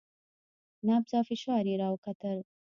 نبض 0.87 1.11
او 1.17 1.23
فشار 1.29 1.63
يې 1.69 1.75
راوکتل. 1.81 2.39